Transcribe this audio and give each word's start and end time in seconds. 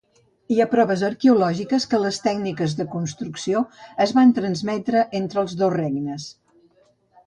Hi 0.53 0.55
ha 0.61 0.65
proves 0.69 1.03
arqueològiques 1.09 1.85
que 1.91 1.99
les 2.07 2.19
tècniques 2.29 2.75
de 2.81 2.87
construcció 2.97 3.63
es 4.09 4.17
van 4.19 4.35
transmetre 4.41 5.09
entre 5.25 5.45
els 5.47 5.59
dos 5.65 5.79
regnes. 5.81 6.31